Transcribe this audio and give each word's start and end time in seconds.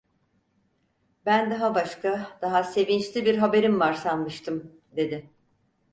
"Ben 1.25 1.51
daha 1.51 1.75
başka, 1.75 2.37
daha 2.41 2.63
sevinçli 2.63 3.25
bir 3.25 3.37
haberin 3.37 3.79
var 3.79 3.93
sanmıştım!" 3.93 4.71
dedi. 4.95 5.29